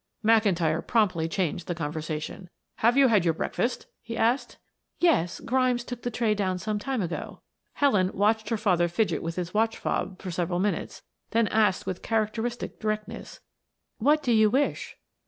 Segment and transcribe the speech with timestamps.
[0.25, 2.49] McIntyre promptly changed the conversation.
[2.77, 4.57] "Have you had your breakfast?" he asked.
[4.99, 7.43] "Yes; Grimes took the tray down some time ago."
[7.73, 12.01] Helen watched her father fidget with his watch fob for several minutes, then asked with
[12.01, 13.41] characteristic directness.
[13.99, 14.97] "What do you wish?"